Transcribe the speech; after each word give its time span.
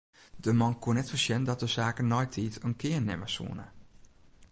De 0.43 0.51
man 0.59 0.75
koe 0.81 0.93
net 0.93 1.09
foarsjen 1.11 1.43
dat 1.49 1.59
de 1.63 1.69
saken 1.77 2.07
neitiid 2.11 2.55
in 2.65 2.75
kear 2.81 3.01
nimme 3.07 3.27
soene. 3.35 3.65